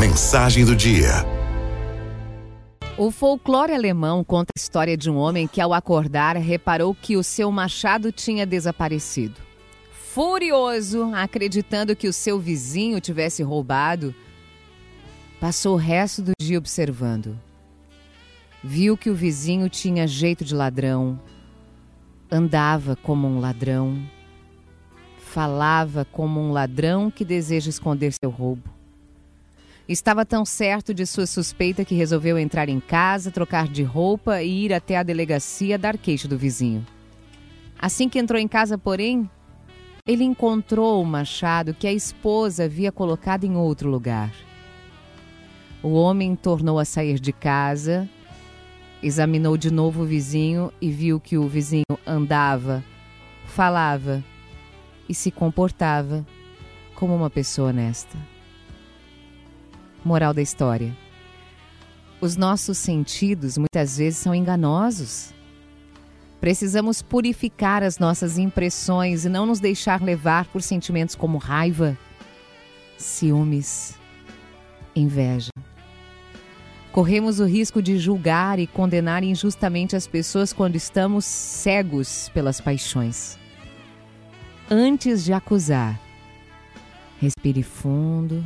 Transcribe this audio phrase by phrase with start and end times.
[0.00, 1.10] Mensagem do dia.
[2.96, 7.22] O folclore alemão conta a história de um homem que, ao acordar, reparou que o
[7.22, 9.38] seu machado tinha desaparecido.
[9.92, 14.14] Furioso, acreditando que o seu vizinho tivesse roubado,
[15.38, 17.38] passou o resto do dia observando.
[18.64, 21.20] Viu que o vizinho tinha jeito de ladrão,
[22.32, 24.02] andava como um ladrão,
[25.18, 28.79] falava como um ladrão que deseja esconder seu roubo.
[29.90, 34.66] Estava tão certo de sua suspeita que resolveu entrar em casa, trocar de roupa e
[34.66, 36.86] ir até a delegacia dar queixo do vizinho.
[37.76, 39.28] Assim que entrou em casa, porém,
[40.06, 44.32] ele encontrou o machado que a esposa havia colocado em outro lugar.
[45.82, 48.08] O homem tornou a sair de casa,
[49.02, 52.84] examinou de novo o vizinho e viu que o vizinho andava,
[53.44, 54.22] falava
[55.08, 56.24] e se comportava
[56.94, 58.16] como uma pessoa honesta.
[60.04, 60.96] Moral da história:
[62.20, 65.34] Os nossos sentidos muitas vezes são enganosos.
[66.40, 71.98] Precisamos purificar as nossas impressões e não nos deixar levar por sentimentos como raiva,
[72.96, 73.94] ciúmes,
[74.96, 75.50] inveja.
[76.92, 83.38] Corremos o risco de julgar e condenar injustamente as pessoas quando estamos cegos pelas paixões.
[84.68, 86.00] Antes de acusar,
[87.20, 88.42] respire fundo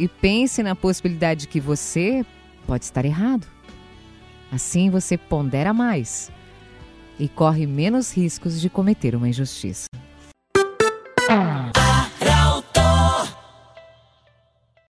[0.00, 2.24] e pense na possibilidade de que você
[2.66, 3.46] pode estar errado.
[4.50, 6.32] Assim você pondera mais
[7.18, 9.86] e corre menos riscos de cometer uma injustiça.